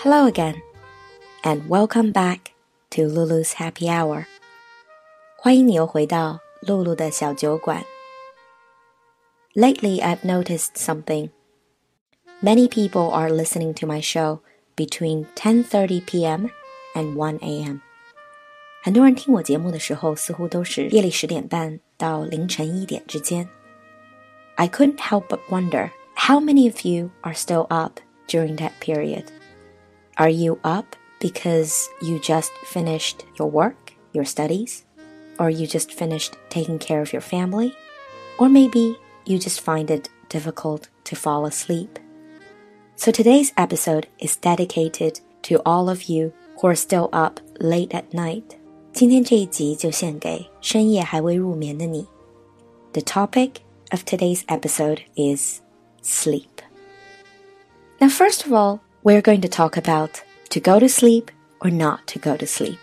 [0.00, 0.62] Hello again,
[1.42, 2.52] and welcome back
[2.90, 4.26] to Lulu's Happy Hour.
[5.36, 7.84] 欢迎你又回到露露的小酒馆。
[9.54, 11.30] Lately, I've noticed something.
[12.42, 14.40] Many people are listening to my show
[14.76, 16.50] between 10:30 p.m.
[16.94, 17.80] and 1 a.m.
[18.82, 23.48] 很多人听我节目的时候，似乎都是夜里十点半到凌晨一点之间。
[24.56, 29.24] I couldn't help but wonder how many of you are still up during that period.
[30.20, 34.84] Are you up because you just finished your work, your studies?
[35.38, 37.74] Or you just finished taking care of your family?
[38.38, 41.98] Or maybe you just find it difficult to fall asleep?
[42.96, 48.12] So today's episode is dedicated to all of you who are still up late at
[48.14, 48.56] night.
[48.92, 52.06] 今天这一集就献给深夜还未入眠的你。
[52.94, 53.60] The topic
[53.90, 55.60] of today's episode is
[56.02, 56.62] sleep.
[58.00, 62.06] Now, first of all, we're going to talk about to go to sleep or not
[62.08, 62.80] to go to sleep.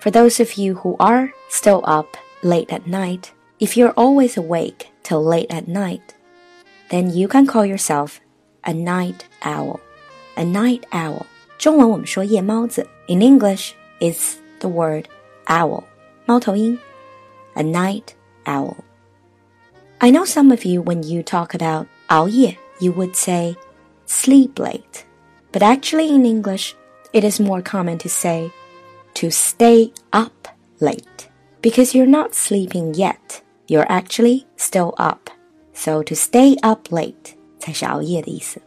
[0.00, 4.90] For those of you who are still up late at night, if you're always awake
[5.02, 6.14] till late at night,
[6.90, 8.20] then you can call yourself
[8.64, 9.80] a night owl.
[10.36, 11.26] A night owl.
[11.58, 12.86] 中文我们说夜猫子.
[13.08, 15.06] In English, it's the word
[15.46, 15.82] owl.
[16.26, 16.78] 猫头鹰.
[17.54, 18.76] A night owl.
[19.98, 23.56] I know some of you, when you talk about 熬夜, you would say
[24.06, 25.04] sleep late.
[25.52, 26.74] But actually, in English,
[27.12, 28.52] it is more common to say
[29.14, 30.48] to stay up
[30.80, 31.28] late
[31.62, 33.42] because you're not sleeping yet.
[33.66, 35.30] You're actually still up.
[35.72, 38.60] So to stay up late 才是熬夜的意思.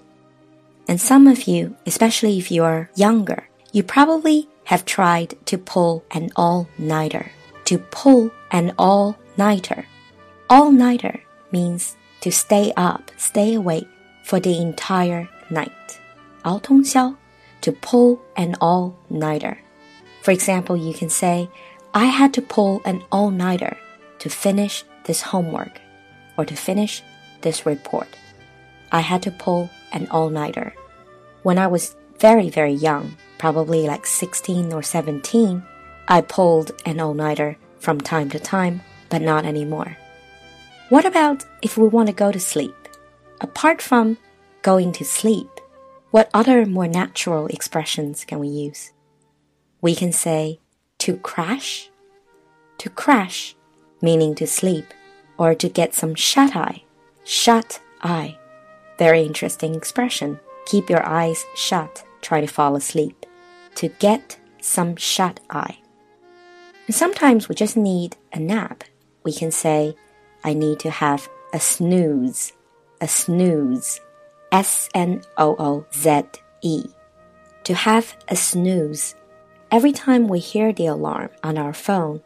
[0.87, 6.29] And some of you, especially if you're younger, you probably have tried to pull an
[6.35, 7.31] all-nighter.
[7.65, 9.85] To pull an all-nighter.
[10.49, 13.87] All-nighter means to stay up, stay awake
[14.25, 15.71] for the entire night.
[16.45, 17.15] 熬通宵
[17.61, 19.57] to pull an all-nighter.
[20.21, 21.49] For example, you can say,
[21.93, 23.77] I had to pull an all-nighter
[24.19, 25.79] to finish this homework
[26.37, 27.03] or to finish
[27.41, 28.07] this report.
[28.91, 30.73] I had to pull an all-nighter.
[31.43, 35.63] When I was very, very young, probably like 16 or 17,
[36.07, 39.97] I pulled an all-nighter from time to time, but not anymore.
[40.89, 42.75] What about if we want to go to sleep?
[43.39, 44.17] Apart from
[44.61, 45.49] going to sleep,
[46.10, 48.92] what other more natural expressions can we use?
[49.80, 50.60] We can say
[50.98, 51.90] to crash,
[52.78, 53.54] to crash,
[54.00, 54.94] meaning to sleep,
[55.38, 56.84] or to get some shut eye,
[57.24, 58.38] shut eye.
[58.98, 60.40] Very interesting expression.
[60.66, 63.26] Keep your eyes shut, try to fall asleep.
[63.76, 65.78] To get some shut eye.
[66.86, 68.84] And sometimes we just need a nap.
[69.22, 69.96] We can say,
[70.44, 72.52] I need to have a snooze,
[73.00, 74.00] a snooze.
[74.51, 76.23] S N O O Z
[76.61, 76.83] E.
[77.63, 79.15] To have a snooze.
[79.71, 82.21] Every time we hear the alarm on our phone,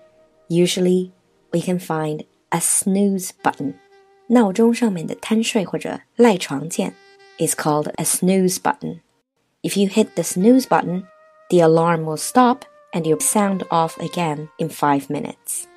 [0.47, 1.13] usually
[1.53, 3.75] we can find a snooze button.
[4.27, 6.93] 闹钟上面的贪睡或者赖床键
[7.37, 9.01] is called a snooze button.
[9.61, 11.03] If you hit the snooze button,
[11.49, 15.67] the alarm will stop and you'll sound off again in five minutes.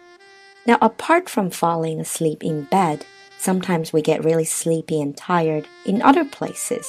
[0.66, 3.04] Now, apart from falling asleep in bed,
[3.42, 6.88] Sometimes we get really sleepy and tired in other places.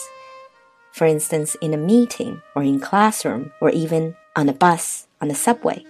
[0.92, 5.36] For instance, in a meeting or in classroom or even on a bus, on the
[5.36, 5.86] subway.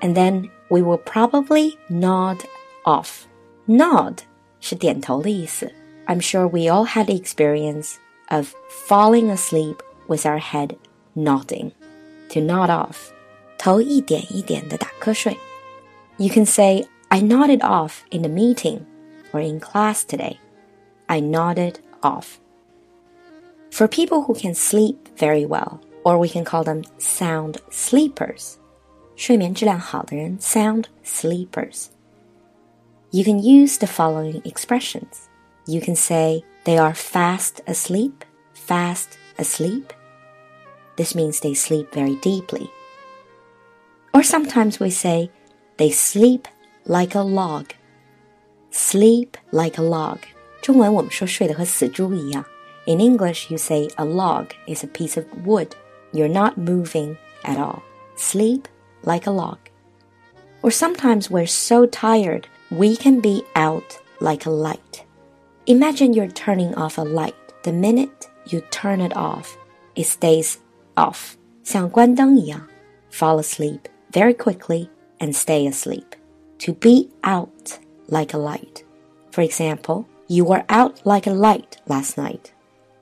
[0.00, 2.42] And then we will probably nod
[2.86, 3.26] off.
[3.66, 4.22] Nod
[4.60, 5.70] 是点头的意思.
[6.06, 7.96] I'm sure we all had the experience
[8.28, 8.54] of
[8.88, 9.76] falling asleep
[10.08, 10.76] with our head
[11.14, 11.72] nodding.
[12.30, 13.12] To nod off.
[13.58, 15.36] 头一点一点的打瞌睡.
[16.16, 18.80] You can say, I nodded off in the meeting
[19.34, 20.38] or in class today.
[21.08, 22.40] I nodded off.
[23.70, 28.56] For people who can sleep very well, or we can call them sound sleepers,
[29.16, 31.88] 睡眠质量好的人 sound sleepers.
[33.10, 35.28] You can use the following expressions.
[35.66, 38.24] You can say they are fast asleep,
[38.54, 39.92] fast asleep.
[40.96, 42.70] This means they sleep very deeply.
[44.12, 45.30] Or sometimes we say
[45.76, 46.46] they sleep
[46.86, 47.72] like a log
[48.74, 50.18] sleep like a log.
[50.62, 52.44] 中文我们说睡得和死猪一样。
[52.86, 55.68] In English, you say a log is a piece of wood.
[56.12, 57.82] You're not moving at all.
[58.16, 58.64] Sleep
[59.02, 59.58] like a log.
[60.62, 65.04] Or sometimes we're so tired, we can be out like a light.
[65.66, 67.34] Imagine you're turning off a light.
[67.62, 69.56] The minute you turn it off,
[69.94, 70.56] it stays
[70.96, 71.36] off.
[71.62, 72.66] 像关灯一样.
[73.12, 73.80] Fall asleep
[74.12, 74.88] very quickly
[75.18, 76.16] and stay asleep.
[76.60, 78.83] To be out like a light.
[79.31, 82.53] For example, you were out like a light last night.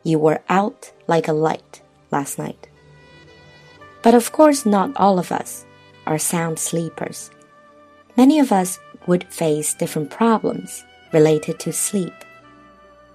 [0.04, 2.68] You were out like a light last night.
[4.02, 5.66] But of course, not all of us
[6.06, 7.32] are sound sleepers.
[8.18, 10.84] Many of us would face different problems
[11.14, 12.14] related to sleep.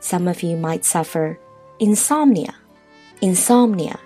[0.00, 1.38] Some of you might suffer
[1.79, 2.55] insomnia.
[3.20, 3.99] Insomnia.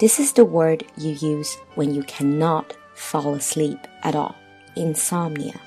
[0.00, 4.34] This is the word you use when you cannot fall asleep at all.
[4.74, 5.60] Insomnia.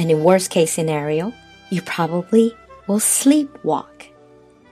[0.00, 1.30] And in worst case scenario,
[1.68, 2.56] you probably
[2.86, 4.06] will sleepwalk.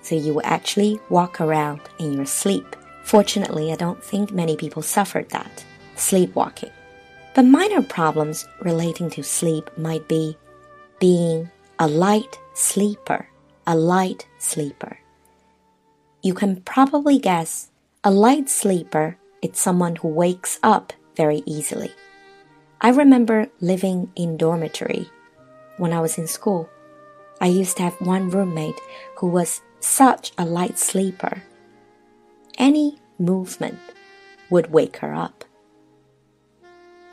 [0.01, 2.75] So you will actually walk around in your sleep.
[3.05, 5.67] Fortunately, I don't think many people suffered that,
[5.97, 6.71] sleepwalking.
[7.35, 10.35] But minor problems relating to sleep might be
[10.99, 13.29] being a light sleeper,
[13.67, 14.99] a light sleeper.
[16.23, 17.71] You can probably guess
[18.03, 21.93] a light sleeper is someone who wakes up very easily.
[22.81, 25.11] I remember living in dormitory
[25.78, 26.70] when I was in school.
[27.42, 28.80] I used to have one roommate
[29.18, 31.44] who was such a light sleeper.
[32.58, 33.80] Any movement
[34.50, 35.44] would wake her up.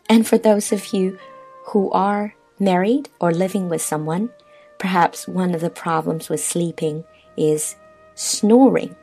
[0.09, 1.19] And for those of you
[1.67, 4.31] who are married or living with someone,
[4.79, 7.05] perhaps one of the problems with sleeping
[7.37, 7.77] is
[8.15, 8.95] snoring,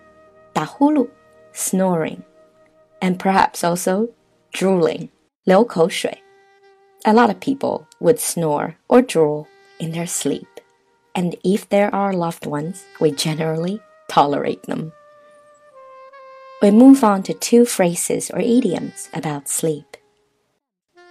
[0.54, 1.08] 打呼噜,
[1.54, 2.24] snoring,
[3.02, 4.10] and perhaps also
[4.54, 5.10] drooling,
[5.44, 6.18] 流口水.
[7.04, 9.48] A lot of people would snore or drool
[9.83, 10.61] in their sleep,
[11.15, 14.93] and if there are loved ones, we generally tolerate them.
[16.63, 19.97] We move on to two phrases or idioms about sleep.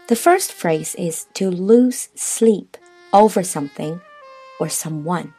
[0.08, 2.78] The first phrase is to lose sleep
[3.12, 4.00] over something
[4.62, 5.34] or someone.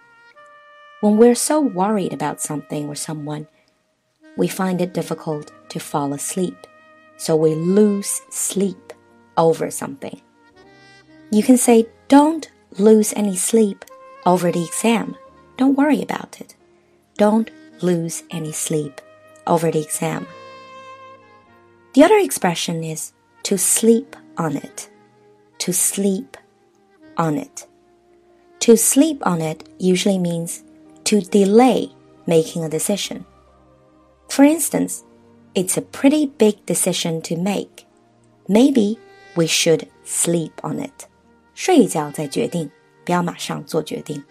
[1.01, 3.49] When we're so worried about something or someone,
[4.37, 6.67] we find it difficult to fall asleep.
[7.17, 8.93] So we lose sleep
[9.39, 10.21] over something.
[11.31, 13.85] You can say, don't lose any sleep
[14.27, 15.17] over the exam.
[15.57, 16.55] Don't worry about it.
[17.17, 17.51] Don't
[17.83, 19.01] lose any sleep
[19.47, 20.27] over the exam.
[21.95, 23.13] The other expression is
[23.45, 24.89] to sleep on it.
[25.59, 26.37] To sleep
[27.17, 27.67] on it.
[28.61, 30.63] To sleep on it usually means
[31.05, 31.91] to delay
[32.27, 33.25] making a decision.
[34.29, 35.05] For instance,
[35.55, 37.87] it's a pretty big decision to make.
[38.49, 38.99] Maybe
[39.37, 41.07] we should sleep on it.
[41.54, 42.70] 睡一觉再决定，
[43.04, 44.24] 不要马上做决定.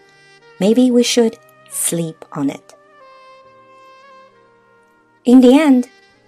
[0.59, 1.35] Maybe we should
[1.71, 2.73] sleep on it.
[5.23, 5.85] In the end,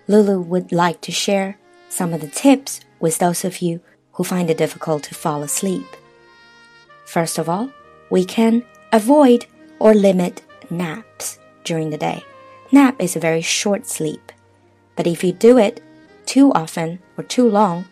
[0.08, 1.56] Lulu would like to share
[1.90, 3.80] some of the tips with those of you
[4.14, 5.86] who find it difficult to fall asleep.
[7.06, 7.70] First of all,
[8.12, 9.46] we can avoid
[9.80, 12.24] or limit naps during the day.
[12.72, 14.32] Nap is a very short sleep,
[14.96, 15.82] but if you do it
[16.26, 17.86] too often or too long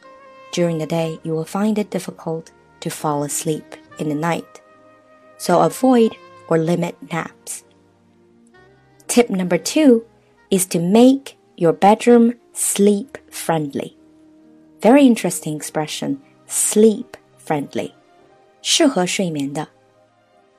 [0.52, 2.52] during the day, you will find it difficult
[2.82, 4.62] to fall asleep in the night.
[5.38, 6.16] So avoid
[6.48, 7.64] or limit naps.
[9.08, 10.06] Tip number two
[10.50, 13.98] is to make your bedroom sleep friendly.
[14.82, 17.94] Very interesting expression, sleep friendly.
[18.62, 19.68] 适合睡眠的.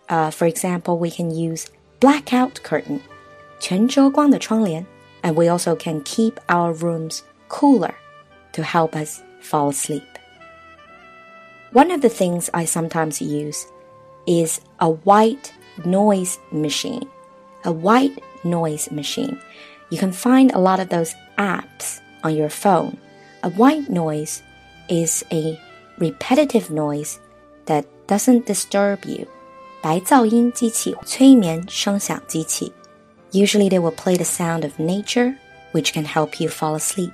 [0.08, 1.66] Uh, for example, we can use
[2.00, 3.00] blackout curtain,
[3.60, 4.84] 全遮光的窗帘,
[5.22, 7.94] and we also can keep our rooms cooler
[8.52, 10.11] to help us fall asleep.
[11.72, 13.66] One of the things I sometimes use
[14.26, 15.52] is a white
[15.84, 17.08] noise machine.
[17.64, 19.38] A white noise machine.
[19.90, 22.98] You can find a lot of those apps on your phone
[23.42, 24.42] a white noise
[24.88, 25.58] is a
[25.98, 27.20] repetitive noise
[27.66, 29.26] that doesn't disturb you.
[29.80, 32.72] 白噪音机器，催眠声响机器.
[33.30, 35.36] Usually they will play the sound of nature,
[35.72, 37.12] which can help you fall asleep.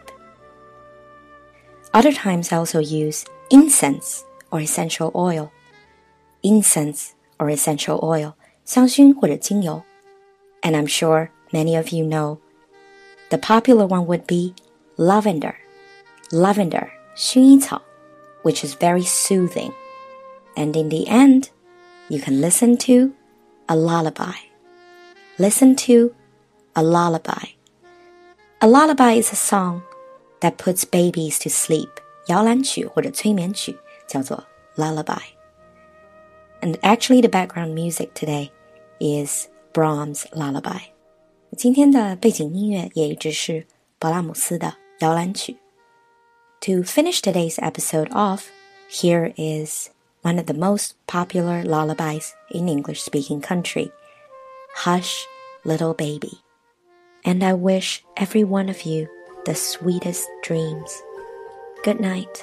[1.93, 5.51] Other times I also use incense or essential oil.
[6.43, 9.83] Incense or essential oil, 香薰或者精油.
[10.63, 12.39] And I'm sure many of you know
[13.31, 14.55] the popular one would be
[14.97, 15.55] lavender
[16.31, 17.81] lavender, 薰衣草,
[18.43, 19.73] which is very soothing.
[20.57, 21.51] And in the end,
[22.09, 23.13] you can listen to
[23.69, 24.35] a lullaby.
[25.39, 26.15] Listen to
[26.75, 27.55] a lullaby.
[28.61, 29.83] A lullaby is a song
[30.41, 31.89] that puts babies to sleep.
[32.29, 33.77] 摇篮曲或者催眠曲
[34.09, 34.45] 叫做
[34.77, 35.23] lullaby.
[36.61, 38.51] And actually, the background music today
[38.99, 40.81] is Brahms' lullaby.
[41.57, 43.67] 今天的背景音乐也一直是
[44.01, 45.59] 勃拉姆斯的摇篮曲。
[46.65, 48.51] to finish today's episode off,
[48.89, 49.91] here is
[50.23, 53.93] one of the most popular lullabies in English speaking country.
[54.77, 55.27] Hush,
[55.67, 56.41] little baby.
[57.23, 59.09] And I wish every one of you
[59.45, 61.03] the sweetest dreams.
[61.83, 62.43] Good night.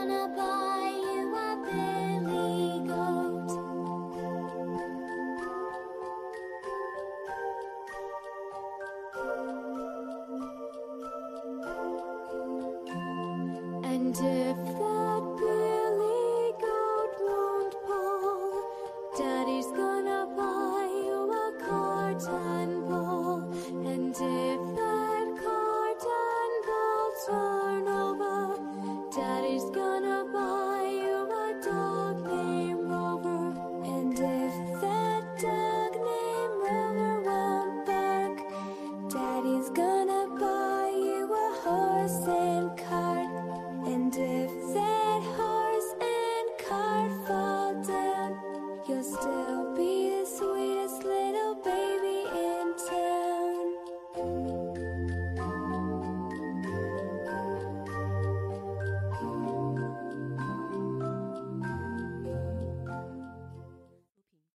[0.00, 0.69] Daddy's